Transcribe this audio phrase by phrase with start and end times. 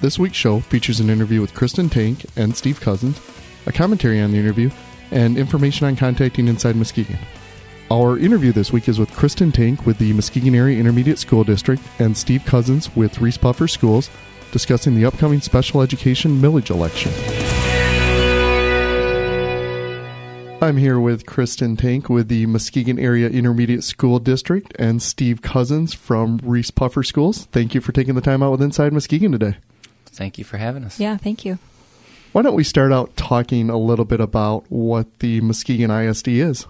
[0.00, 3.20] This week's show features an interview with Kristen Tank and Steve Cousins,
[3.66, 4.70] a commentary on the interview,
[5.10, 7.18] and information on contacting Inside Muskegon.
[7.90, 11.82] Our interview this week is with Kristen Tank with the Muskegon Area Intermediate School District
[11.98, 14.10] and Steve Cousins with Reeths-Puffer Schools
[14.52, 17.12] discussing the upcoming special education millage election.
[20.62, 25.92] I'm here with Kristen Tank with the Muskegon Area Intermediate School District and Steve Cousins
[25.94, 27.46] from Reeths-Puffer Schools.
[27.52, 29.56] Thank you for taking the time out with Inside Muskegon today.
[30.14, 30.98] Thank you for having us.
[31.00, 31.58] Yeah, thank you.
[32.32, 36.66] Why don't we start out talking a little bit about what the Muskegon ISD is?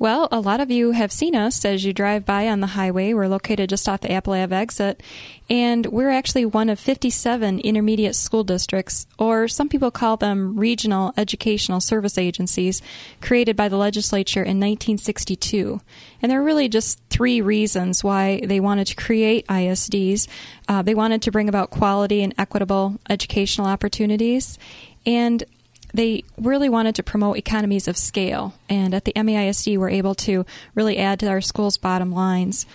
[0.00, 3.12] Well, a lot of you have seen us as you drive by on the highway.
[3.12, 5.02] We're located just off the Apple Ave exit,
[5.50, 11.12] and we're actually one of 57 intermediate school districts, or some people call them regional
[11.18, 12.80] educational service agencies,
[13.20, 15.82] created by the legislature in 1962.
[16.22, 20.28] And there are really just three reasons why they wanted to create ISDs.
[20.66, 24.58] Uh, they wanted to bring about quality and equitable educational opportunities,
[25.04, 25.44] and
[25.92, 28.54] they really wanted to promote economies of scale.
[28.68, 32.66] And at the MAISD, we're able to really add to our school's bottom lines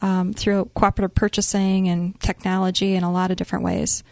[0.00, 4.02] um, through cooperative purchasing and technology in a lot of different ways.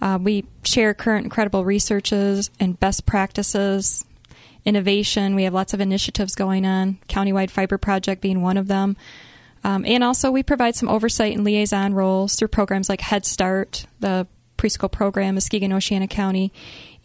[0.00, 4.04] Uh, we share current incredible researches and best practices,
[4.64, 5.34] innovation.
[5.34, 8.96] We have lots of initiatives going on, countywide fiber project being one of them.
[9.62, 13.84] Um, and also, we provide some oversight and liaison roles through programs like Head Start,
[13.98, 14.26] the
[14.56, 16.50] preschool program, Muskegon Oceana County,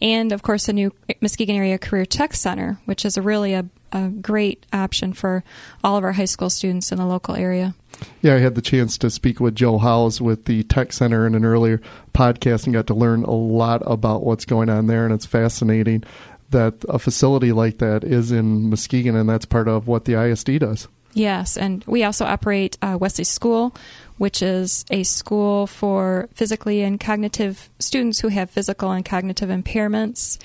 [0.00, 3.66] and of course the new Muskegon Area Career Tech Center, which is a really a,
[3.92, 5.44] a great option for
[5.82, 7.74] all of our high school students in the local area.
[8.20, 11.34] Yeah, I had the chance to speak with Joe Howes with the Tech Center in
[11.34, 11.80] an earlier
[12.12, 16.04] podcast and got to learn a lot about what's going on there, and it's fascinating
[16.50, 20.58] that a facility like that is in Muskegon, and that's part of what the ISD
[20.58, 20.88] does.
[21.14, 23.74] Yes, and we also operate uh, Wesley School,
[24.18, 30.38] which is a school for physically and cognitive students who have physical and cognitive impairments.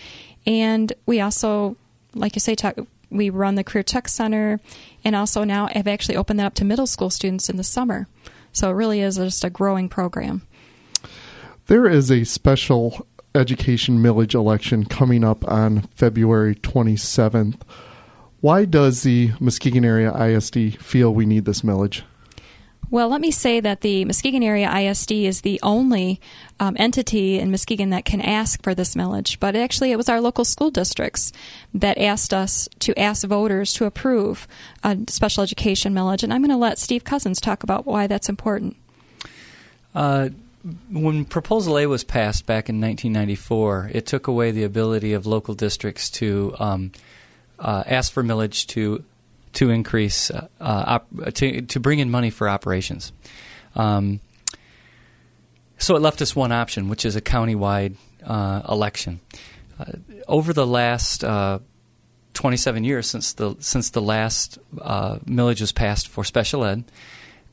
[0.45, 1.75] And we also,
[2.13, 2.77] like you say, talk,
[3.09, 4.59] we run the Career Tech Center,
[5.03, 8.07] and also now have actually opened that up to middle school students in the summer.
[8.53, 10.41] So it really is just a growing program.
[11.67, 17.61] There is a special education millage election coming up on February 27th.
[18.41, 22.01] Why does the Muskegon Area ISD feel we need this millage?
[22.91, 26.19] Well, let me say that the Muskegon Area ISD is the only
[26.59, 29.37] um, entity in Muskegon that can ask for this millage.
[29.39, 31.31] But actually, it was our local school districts
[31.73, 34.45] that asked us to ask voters to approve
[34.83, 36.21] a special education millage.
[36.21, 38.75] And I'm going to let Steve Cousins talk about why that's important.
[39.95, 40.27] Uh,
[40.91, 45.53] when Proposal A was passed back in 1994, it took away the ability of local
[45.53, 46.91] districts to um,
[47.57, 49.05] uh, ask for millage to
[49.53, 53.11] to increase uh, op- to to bring in money for operations.
[53.75, 54.19] Um,
[55.77, 59.19] so it left us one option, which is a countywide uh, election.
[59.79, 59.93] Uh,
[60.27, 61.59] over the last uh,
[62.33, 66.83] 27 years since the since the last uh, millage was passed for special ed,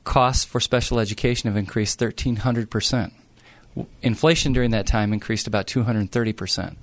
[0.04, 3.12] costs for special education have increased 1,300 percent.
[4.02, 6.78] Inflation during that time increased about 230 percent.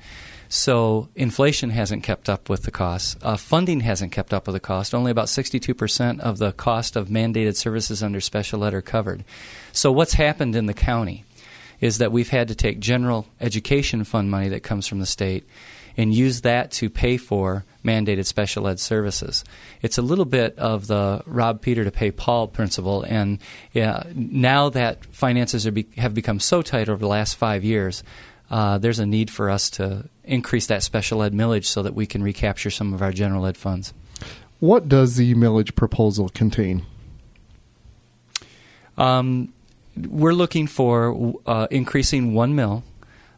[0.49, 3.15] So inflation hasn't kept up with the costs.
[3.21, 4.93] Uh, funding hasn't kept up with the cost.
[4.93, 9.23] Only about 62% of the cost of mandated services under special ed are covered.
[9.71, 11.23] So what's happened in the county
[11.81, 15.45] is that we've had to take general education fund money that comes from the state
[15.97, 19.43] and use that to pay for mandated special ed services.
[19.81, 23.39] It's a little bit of the rob Peter to pay Paul principle, and
[23.71, 28.03] yeah, now that finances be, have become so tight over the last five years,
[28.49, 32.05] uh, there's a need for us to increase that special ed millage so that we
[32.05, 33.93] can recapture some of our general ed funds.
[34.59, 36.85] What does the millage proposal contain?
[38.97, 39.53] Um,
[39.97, 42.83] we're looking for uh, increasing one mill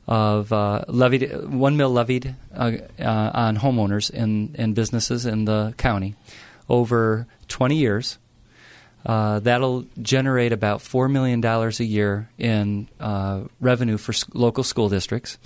[0.07, 5.73] of uh, levied one mill levied uh, uh on homeowners and, and businesses in the
[5.77, 6.15] county
[6.69, 8.17] over 20 years.
[9.05, 15.37] Uh, that'll generate about $4 million a year in uh, revenue for local school districts.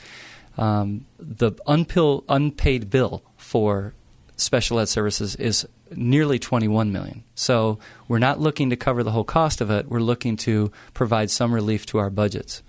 [0.58, 3.94] Um, the unpaid bill for
[4.38, 7.24] special ed services is nearly 21 million.
[7.36, 9.88] So we're not looking to cover the whole cost of it.
[9.88, 12.64] We're looking to provide some relief to our budgets.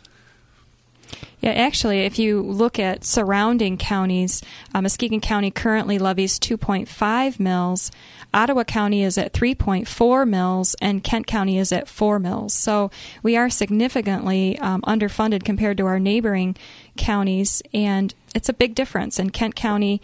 [1.41, 4.43] Yeah, actually, if you look at surrounding counties,
[4.73, 7.91] uh, Muskegon County currently levies 2.5 mills.
[8.33, 12.55] Ottawa County is at 3.4 mills, and Kent County is at 4 mills.
[12.55, 12.91] So
[13.23, 16.57] we are significantly um, underfunded compared to our neighboring
[16.97, 19.19] counties, and it's a big difference.
[19.19, 20.01] In Kent County,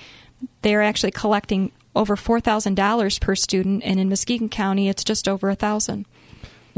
[0.63, 5.53] they're actually collecting over $4,000 per student, and in Muskegon County, it's just over a
[5.53, 6.05] 1000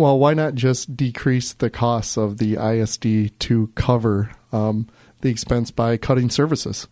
[0.01, 4.89] Well, why not just decrease the costs of the ISD to cover um,
[5.21, 6.89] the expense by cutting services?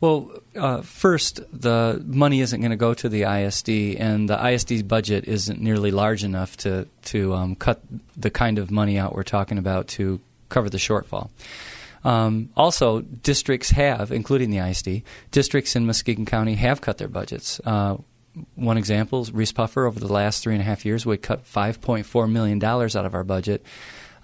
[0.00, 3.68] Well, uh, first, the money isn't going to go to the ISD,
[4.00, 7.80] and the ISD's budget isn't nearly large enough to to um, cut
[8.16, 10.18] the kind of money out we're talking about to
[10.48, 11.30] cover the shortfall.
[12.02, 17.60] Um, also, districts have, including the ISD, districts in Muskegon County have cut their budgets.
[17.64, 17.98] Uh,
[18.54, 19.86] one example Reeths-Puffer.
[19.86, 23.24] Over the last three and a half years, we cut $5.4 million out of our
[23.24, 23.64] budget.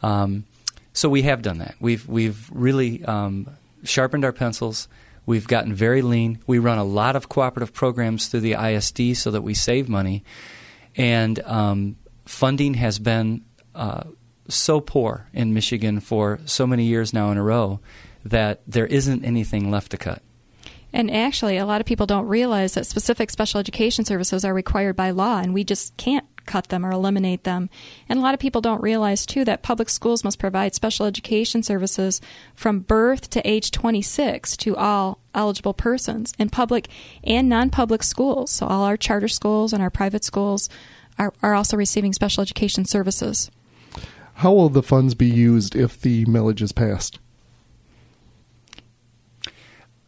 [0.03, 0.44] Um,
[0.93, 1.75] so we have done that.
[1.81, 3.49] We've, we've really um,
[3.85, 4.88] sharpened our pencils.
[5.25, 6.41] We've gotten very lean.
[6.47, 10.25] We run a lot of cooperative programs through the ISD so that we save money.
[10.97, 13.44] And um, funding has been
[13.75, 14.05] uh,
[14.49, 17.81] so poor in Michigan for so many years now in a row
[18.25, 20.23] that there isn't anything left to cut.
[20.93, 24.97] And actually, a lot of people don't realize that specific special education services are required
[24.97, 27.71] by law, and we just can't cut them or eliminate them.
[28.09, 31.62] And a lot of people don't realize, too, that public schools must provide special education
[31.62, 32.21] services
[32.55, 36.89] from birth to age 26 to all eligible persons in public
[37.25, 38.50] and non public schools.
[38.50, 40.69] So, all our charter schools and our private schools
[41.19, 43.50] are, are also receiving special education services.
[44.35, 47.19] How will the funds be used if the millage is passed?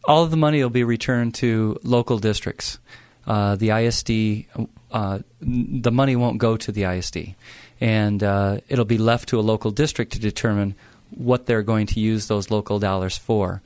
[0.07, 2.79] All of the money will be returned to local districts.
[3.27, 4.45] Uh, the ISD,
[4.91, 7.35] uh, the money won't go to the ISD,
[7.81, 10.75] and uh, it'll be left to a local district to determine
[11.09, 13.61] what they're going to use those local dollars for.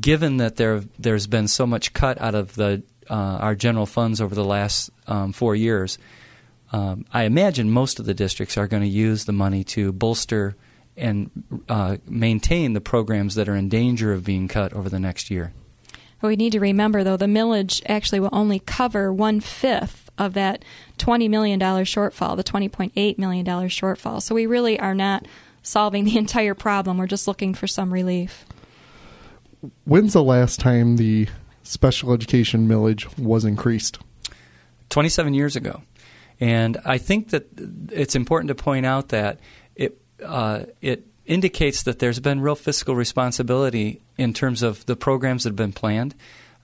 [0.00, 4.20] Given that there there's been so much cut out of the uh, our general funds
[4.20, 5.98] over the last um, four years,
[6.72, 10.56] um, I imagine most of the districts are going to use the money to bolster
[10.96, 11.30] and
[11.68, 15.52] uh, maintain the programs that are in danger of being cut over the next year.
[16.20, 20.34] But we need to remember, though, the millage actually will only cover one fifth of
[20.34, 20.64] that
[20.98, 24.22] $20 million shortfall, the $20.8 million shortfall.
[24.22, 25.26] So we really are not
[25.62, 26.98] solving the entire problem.
[26.98, 28.44] We're just looking for some relief.
[29.84, 31.28] When's the last time the
[31.62, 33.98] special education millage was increased?
[34.90, 35.82] 27 years ago.
[36.40, 37.46] And I think that
[37.90, 39.40] it's important to point out that
[39.74, 45.44] it, uh, it indicates that there's been real fiscal responsibility in terms of the programs
[45.44, 46.14] that have been planned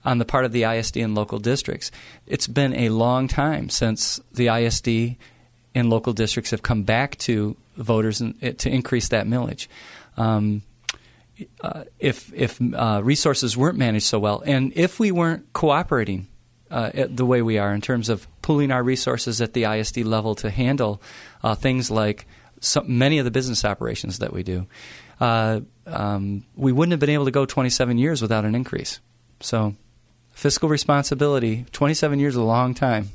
[0.03, 1.91] on the part of the ISD and local districts.
[2.27, 5.17] It's been a long time since the ISD
[5.73, 9.67] and local districts have come back to voters in, to increase that millage.
[10.17, 10.63] Um,
[11.61, 16.27] uh, if if uh, resources weren't managed so well, and if we weren't cooperating
[16.69, 20.35] uh, the way we are in terms of pooling our resources at the ISD level
[20.35, 21.01] to handle
[21.43, 22.27] uh, things like
[22.61, 24.65] some, many of the business operations that we do,
[25.19, 29.01] uh, um, we wouldn't have been able to go 27 years without an increase.
[29.41, 29.75] So,
[30.31, 33.09] fiscal responsibility, 27 years is a long time.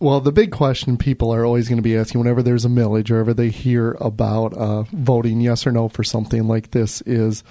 [0.00, 3.10] Well, the big question people are always going to be asking whenever there's a millage
[3.10, 7.42] or ever they hear about uh, voting yes or no for something like this is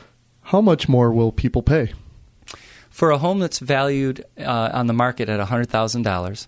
[0.44, 1.92] how much more will people pay?
[2.90, 6.48] For a home that's valued uh, on the market at $100,000,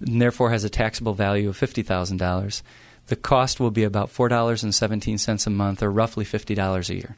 [0.00, 2.62] and therefore has a taxable value of $50,000,
[3.06, 7.16] the cost will be about $4.17 a month or roughly $50 a year.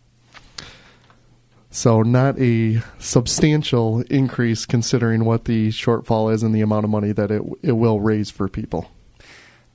[1.71, 7.13] So, not a substantial increase considering what the shortfall is and the amount of money
[7.13, 8.91] that it, it will raise for people.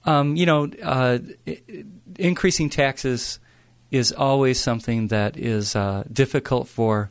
[0.06, 1.18] Um, you know, uh,
[2.20, 3.40] increasing taxes
[3.90, 7.10] is always something that is uh, difficult for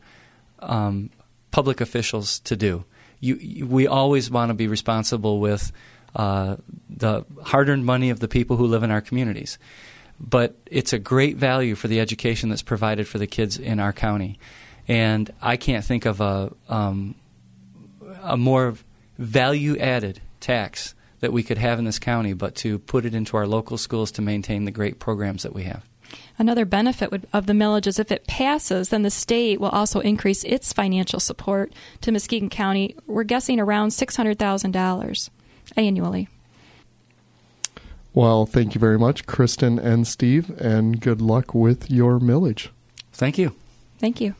[0.60, 1.10] um,
[1.50, 2.84] public officials to do
[3.20, 5.72] you, we always want to be responsible with
[6.14, 6.56] uh,
[6.88, 9.58] the hard-earned money of the people who live in our communities.
[10.18, 13.92] But it's a great value for the education that's provided for the kids in our
[13.92, 14.38] county,
[14.88, 17.16] and I can't think of a um,
[18.22, 18.74] a more
[19.18, 23.46] value-added tax that we could have in this county, but to put it into our
[23.46, 25.84] local schools to maintain the great programs that we have.
[26.38, 30.00] Another benefit would, of the millage is if it passes, then the state will also
[30.00, 32.94] increase its financial support to Muskegon County.
[33.06, 35.30] We're guessing around $600,000
[35.76, 36.28] annually.
[38.12, 42.68] Well, thank you very much, Kristen and Steve, and good luck with your millage.
[43.12, 43.54] Thank you.
[43.98, 44.34] Thank you.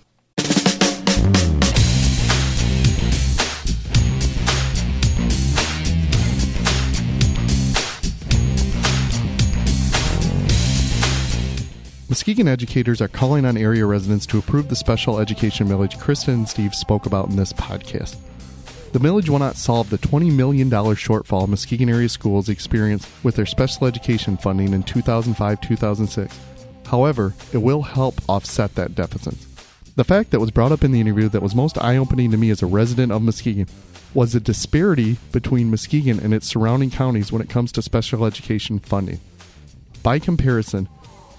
[12.17, 16.49] Muskegon educators are calling on area residents to approve the special education millage Kristen and
[16.49, 18.17] Steve spoke about in this podcast.
[18.93, 23.45] The millage will not solve the $20 million shortfall Muskegon area schools experienced with their
[23.45, 26.41] special education funding in 2005 2006.
[26.87, 29.37] However, it will help offset that deficit.
[29.97, 32.39] The fact that was brought up in the interview that was most eye opening to
[32.39, 33.67] me as a resident of Muskegon
[34.15, 38.79] was the disparity between Muskegon and its surrounding counties when it comes to special education
[38.79, 39.21] funding.
[40.03, 40.89] By comparison,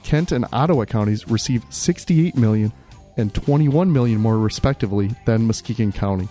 [0.07, 2.71] Kent and Ottawa counties receive 68 million
[3.17, 6.29] and 21 million more respectively than Muskegon County.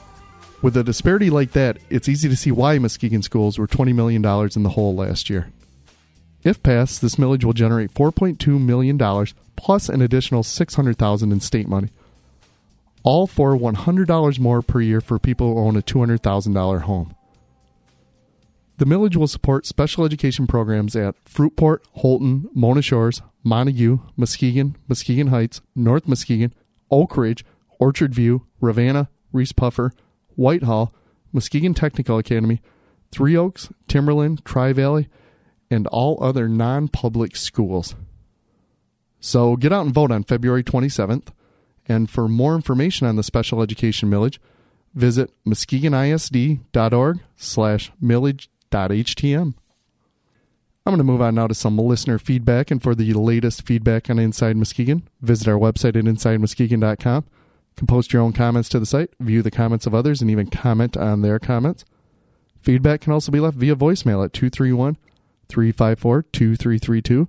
[0.63, 4.25] With a disparity like that, it's easy to see why Muskegon schools were $20 million
[4.25, 5.51] in the hole last year.
[6.43, 11.91] If passed, this millage will generate $4.2 million plus an additional 600,000 in state money.
[13.03, 17.16] All for $100 more per year for people who own a $200,000 home.
[18.79, 25.29] The millage will support special education programs at Fruitport, Holton, Mona Shores, Montague, Muskegon, Muskegon
[25.29, 26.53] Heights, North Muskegon,
[26.91, 27.45] Oak Ridge,
[27.79, 29.93] Orchard View, Ravenna, Reeths-Puffer,
[30.35, 30.93] Whitehall,
[31.33, 32.61] Muskegon Technical Academy,
[33.11, 35.09] Three Oaks, Timberland, Tri Valley,
[35.71, 37.95] and all other non public schools.
[39.21, 41.29] So get out and vote on February 27th.
[41.89, 44.39] And for more information on the special education millage,
[44.95, 49.55] visit muskegonisd.org slash millage htm.
[50.87, 54.09] I'm going to move on now to some listener feedback, and for the latest feedback
[54.09, 57.25] on Inside Muskegon, visit our website at insidemuskegon.com.
[57.25, 60.31] You can post your own comments to the site, view the comments of others, and
[60.31, 61.85] even comment on their comments.
[62.63, 64.97] Feedback can also be left via voicemail at 231
[65.49, 67.29] 354 2332.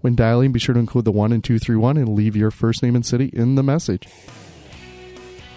[0.00, 2.94] When dialing, be sure to include the 1 and 231 and leave your first name
[2.94, 4.08] and city in the message.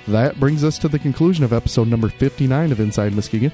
[0.08, 3.52] That brings us to the conclusion of episode number 59 of Inside Muskegon.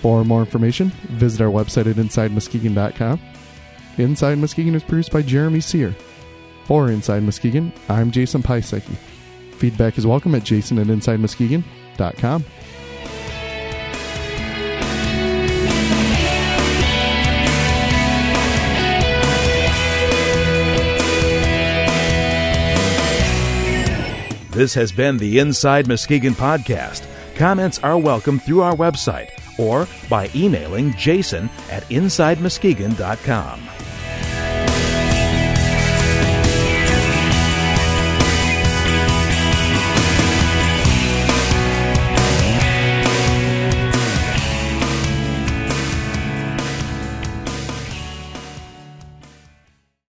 [0.00, 3.20] For more information, visit our website at InsideMuskegon.com.
[3.96, 5.94] Inside Muskegon is produced by Jeremy Sear.
[6.66, 8.94] For Inside Muskegon, I'm Jason Pisecki.
[9.56, 12.44] Feedback is welcome at jason at InsideMuskegon.com.
[24.52, 27.06] This has been the Inside Muskegon podcast.
[27.36, 33.77] Comments are welcome through our website or by emailing jason at insidemuskegon.com.